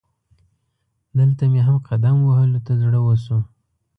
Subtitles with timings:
[1.17, 3.39] دلته مې هم قدم وهلو ته زړه وشو.